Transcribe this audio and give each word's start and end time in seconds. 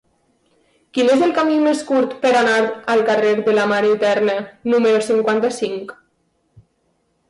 Quin 0.97 1.11
és 1.15 1.21
el 1.25 1.33
camí 1.39 1.57
més 1.65 1.83
curt 1.91 2.17
per 2.25 2.33
anar 2.41 2.57
al 2.95 3.05
carrer 3.13 3.37
de 3.51 3.57
la 3.61 3.69
Mare 3.75 3.95
Eterna 4.01 4.41
número 4.75 5.07
cinquanta-cinc? 5.15 5.99